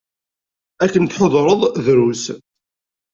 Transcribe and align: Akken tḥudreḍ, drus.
Akken 0.83 1.03
tḥudreḍ, 1.05 1.61
drus. 1.85 2.23